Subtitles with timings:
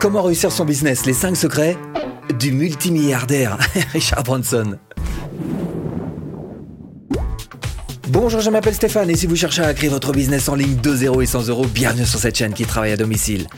[0.00, 1.76] Comment réussir son business Les 5 secrets
[2.38, 3.58] du multimilliardaire
[3.92, 4.78] Richard Branson.
[8.08, 10.94] Bonjour, je m'appelle Stéphane et si vous cherchez à créer votre business en ligne de
[10.94, 13.48] 0 et 100 euros, bienvenue sur cette chaîne qui travaille à domicile.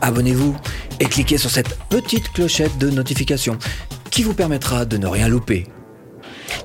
[0.00, 0.56] Abonnez-vous
[1.00, 3.58] et cliquez sur cette petite clochette de notification
[4.10, 5.66] qui vous permettra de ne rien louper.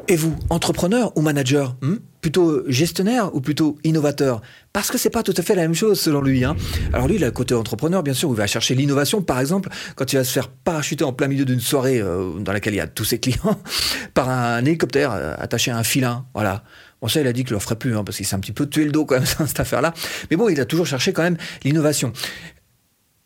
[0.08, 1.96] Et vous, entrepreneur ou manager hmm?
[2.26, 4.42] Plutôt gestionnaire ou plutôt innovateur?
[4.74, 6.44] Parce que c'est pas tout à fait la même chose selon lui.
[6.44, 6.56] Hein.
[6.92, 9.40] Alors lui, il a le côté entrepreneur, bien sûr, où il va chercher l'innovation, par
[9.40, 12.74] exemple, quand il va se faire parachuter en plein milieu d'une soirée euh, dans laquelle
[12.74, 13.62] il y a tous ses clients,
[14.16, 16.26] par un hélicoptère euh, attaché à un filin.
[16.34, 16.64] Voilà.
[17.00, 18.54] Bon, ça, il a dit qu'il le ferait plus, hein, parce qu'il s'est un petit
[18.54, 19.94] peu tué le dos quand même, cette affaire-là.
[20.32, 22.12] Mais bon, il a toujours cherché quand même l'innovation.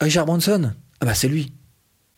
[0.01, 1.53] Richard Branson, ah bah c'est lui.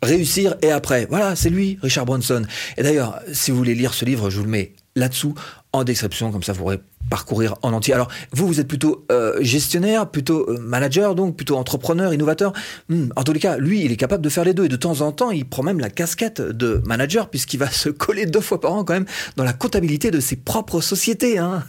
[0.01, 1.05] Réussir et après.
[1.11, 2.41] Voilà, c'est lui, Richard Branson.
[2.75, 5.33] Et d'ailleurs, si vous voulez lire ce livre, je vous le mets là-dessous
[5.73, 7.93] en description, comme ça vous pourrez parcourir en entier.
[7.93, 12.53] Alors, vous, vous êtes plutôt euh, gestionnaire, plutôt euh, manager, donc plutôt entrepreneur, innovateur.
[12.89, 14.65] Hmm, en tous les cas, lui, il est capable de faire les deux.
[14.65, 17.89] Et de temps en temps, il prend même la casquette de manager, puisqu'il va se
[17.89, 21.37] coller deux fois par an quand même dans la comptabilité de ses propres sociétés.
[21.37, 21.65] Hein.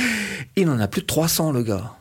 [0.56, 1.92] il en a plus de 300, le gars.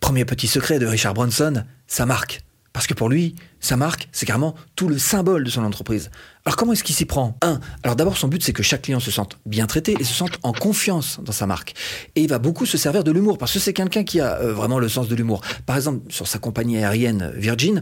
[0.00, 2.42] Premier petit secret de Richard Branson, sa marque.
[2.74, 6.10] Parce que pour lui, sa marque, c'est carrément tout le symbole de son entreprise.
[6.44, 7.38] Alors comment est-ce qu'il s'y prend?
[7.40, 10.12] Un, alors d'abord son but c'est que chaque client se sente bien traité et se
[10.12, 11.74] sente en confiance dans sa marque.
[12.16, 14.52] Et il va beaucoup se servir de l'humour parce que c'est quelqu'un qui a euh,
[14.52, 15.40] vraiment le sens de l'humour.
[15.66, 17.80] Par exemple, sur sa compagnie aérienne Virgin,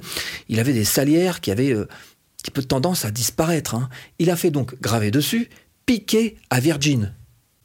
[0.51, 3.75] il avait des salières qui avaient euh, un petit peu de tendance à disparaître.
[3.75, 3.89] Hein.
[4.19, 5.49] Il a fait donc graver dessus
[5.87, 7.15] piqué à Virgin.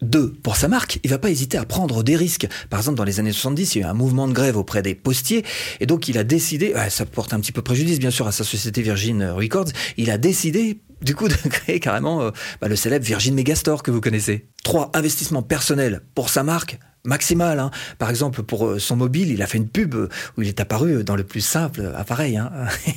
[0.01, 2.47] Deux, pour sa marque, il va pas hésiter à prendre des risques.
[2.69, 4.83] Par exemple, dans les années 70, il y a eu un mouvement de grève auprès
[4.83, 5.43] des postiers,
[5.79, 8.43] et donc il a décidé, ça porte un petit peu préjudice bien sûr à sa
[8.43, 12.31] société Virgin Records, il a décidé du coup de créer carrément euh,
[12.61, 14.47] bah, le célèbre Virgin Megastore que vous connaissez.
[14.63, 17.59] Trois, investissement personnel pour sa marque, maximal.
[17.59, 17.71] Hein.
[17.97, 20.59] Par exemple, pour euh, son mobile, il a fait une pub euh, où il est
[20.59, 22.51] apparu dans le plus simple appareil, hein.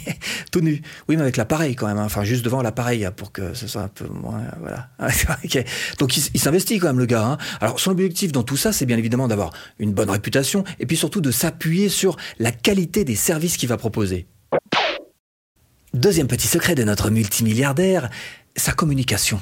[0.53, 0.83] tout nu.
[1.09, 2.05] Oui, mais avec l'appareil quand même, hein.
[2.05, 4.89] enfin juste devant l'appareil hein, pour que ce soit un peu moins, voilà.
[5.99, 7.39] Donc il, s'investit quand même le gars.
[7.61, 10.97] Alors son objectif dans tout ça, c'est bien évidemment d'avoir une bonne réputation et puis
[10.97, 14.27] surtout de s'appuyer sur la qualité des services qu'il va proposer.
[15.95, 18.11] Deuxième petit secret de notre multimilliardaire,
[18.57, 19.41] sa communication.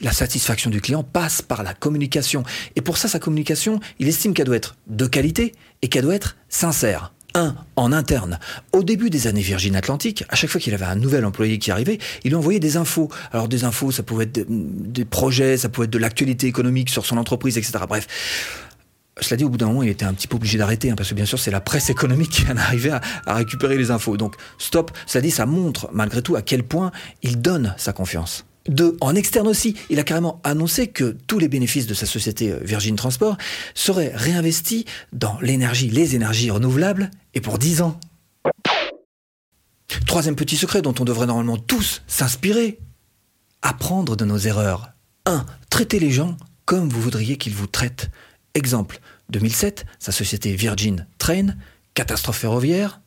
[0.00, 2.42] La satisfaction du client passe par la communication.
[2.74, 6.14] Et pour ça, sa communication, il estime qu'elle doit être de qualité et qu'elle doit
[6.14, 7.14] être sincère.
[7.34, 8.38] Un, en interne.
[8.72, 11.70] Au début des années Virgin Atlantique, à chaque fois qu'il avait un nouvel employé qui
[11.70, 13.10] arrivait, il lui envoyait des infos.
[13.32, 17.06] Alors des infos, ça pouvait être des projets, ça pouvait être de l'actualité économique sur
[17.06, 17.72] son entreprise, etc.
[17.88, 18.06] Bref.
[19.20, 21.08] Cela dit, au bout d'un moment, il était un petit peu obligé d'arrêter, hein, parce
[21.08, 24.18] que bien sûr, c'est la presse économique qui en arrivait à, à récupérer les infos.
[24.18, 24.90] Donc, stop.
[25.06, 26.92] Cela dit, ça montre malgré tout à quel point
[27.22, 28.44] il donne sa confiance.
[28.68, 32.50] Deux, en externe aussi, il a carrément annoncé que tous les bénéfices de sa société
[32.50, 33.36] euh, Virgin Transport
[33.74, 38.00] seraient réinvestis dans l'énergie, les énergies renouvelables, et pour 10 ans.
[40.06, 42.78] Troisième petit secret dont on devrait normalement tous s'inspirer,
[43.62, 44.90] apprendre de nos erreurs.
[45.26, 45.44] 1.
[45.70, 48.10] Traiter les gens comme vous voudriez qu'ils vous traitent.
[48.54, 49.00] Exemple,
[49.30, 51.54] 2007, sa société Virgin Train,
[51.94, 53.00] catastrophe ferroviaire,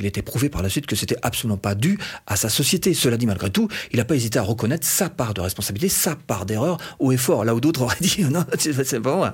[0.00, 2.94] il était prouvé par la suite que c'était absolument pas dû à sa société.
[2.94, 6.16] Cela dit, malgré tout, il n'a pas hésité à reconnaître sa part de responsabilité, sa
[6.16, 9.30] part d'erreur au effort, là où d'autres auraient dit non, c'est pas moi.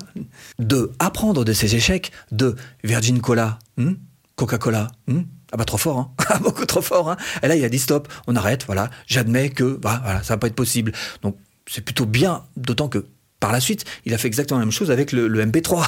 [0.59, 3.93] De apprendre de ses échecs, de Virgin Cola, hmm,
[4.35, 7.09] Coca-Cola, hmm, ah bah trop fort, hein ah, beaucoup trop fort.
[7.09, 10.33] Hein Et là, il a dit stop, on arrête, voilà, j'admets que bah, voilà, ça
[10.33, 10.91] va pas être possible.
[11.21, 13.05] Donc c'est plutôt bien, d'autant que
[13.39, 15.87] par la suite, il a fait exactement la même chose avec le, le MP3.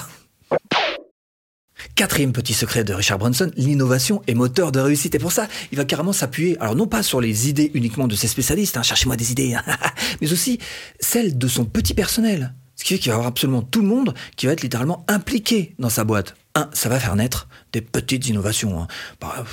[1.99, 5.15] Quatrième petit secret de Richard Branson, l'innovation est moteur de réussite.
[5.15, 8.15] Et pour ça, il va carrément s'appuyer, alors non pas sur les idées uniquement de
[8.15, 9.63] ses spécialistes, hein, cherchez-moi des idées, hein,
[10.21, 10.59] mais aussi
[11.01, 12.53] celles de son petit personnel.
[12.77, 15.03] Ce qui fait qu'il va y avoir absolument tout le monde qui va être littéralement
[15.09, 16.35] impliqué dans sa boîte.
[16.55, 18.81] Un, ça va faire naître des petites innovations.
[18.81, 18.87] Hein.
[19.19, 19.43] Bah,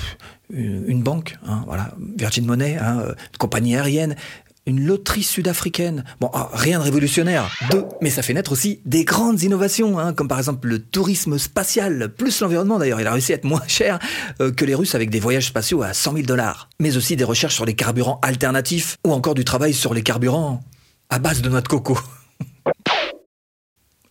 [0.49, 1.37] une banque,
[2.17, 4.15] Virgin Money, une compagnie aérienne,
[4.67, 6.03] une loterie sud-africaine.
[6.19, 7.49] Bon, ah, rien de révolutionnaire.
[7.71, 11.39] Deux, mais ça fait naître aussi des grandes innovations, hein, comme par exemple le tourisme
[11.39, 13.01] spatial, plus l'environnement d'ailleurs.
[13.01, 13.97] Il a réussi à être moins cher
[14.41, 16.69] euh, que les Russes avec des voyages spatiaux à 100 000 dollars.
[16.79, 20.61] Mais aussi des recherches sur les carburants alternatifs, ou encore du travail sur les carburants
[21.09, 21.97] à base de noix de coco.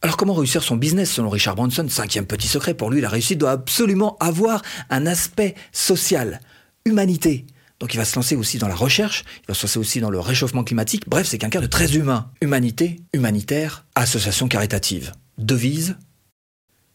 [0.02, 3.38] Alors comment réussir son business selon Richard Branson Cinquième petit secret, pour lui la réussite
[3.38, 6.40] doit absolument avoir un aspect social,
[6.84, 7.44] humanité.
[7.80, 10.10] Donc il va se lancer aussi dans la recherche, il va se lancer aussi dans
[10.10, 11.08] le réchauffement climatique.
[11.08, 12.30] Bref, c'est quelqu'un de très humain.
[12.40, 15.12] Humanité, humanitaire, association caritative.
[15.36, 15.96] Devise,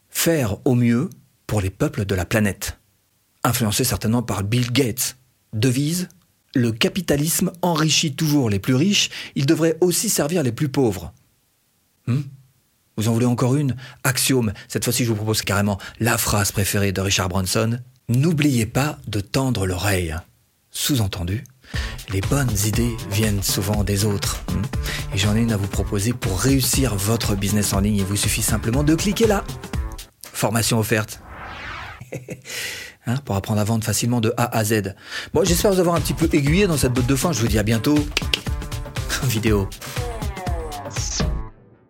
[0.09, 1.09] faire au mieux
[1.45, 2.79] pour les peuples de la planète.
[3.43, 5.17] Influencé certainement par Bill Gates.
[5.53, 6.09] Devise,
[6.55, 11.13] le capitalisme enrichit toujours les plus riches, il devrait aussi servir les plus pauvres.
[12.07, 12.21] Hmm?
[12.97, 13.75] vous en voulez encore une?
[14.03, 14.53] Axiome.
[14.67, 17.79] Cette fois-ci, je vous propose carrément la phrase préférée de Richard Branson.
[18.09, 20.15] N'oubliez pas de tendre l'oreille.
[20.71, 21.44] Sous-entendu,
[22.12, 24.41] les bonnes idées viennent souvent des autres.
[24.51, 24.62] Hmm.
[25.13, 27.97] Et j'en ai une à vous proposer pour réussir votre business en ligne.
[27.97, 29.44] Il vous suffit simplement de cliquer là.
[30.33, 31.19] Formation offerte.
[33.07, 34.94] Hein, pour apprendre à vendre facilement de A à Z.
[35.33, 37.31] Bon, j'espère vous avoir un petit peu aiguillé dans cette botte de fin.
[37.31, 37.97] Je vous dis à bientôt.
[39.24, 39.67] Vidéo.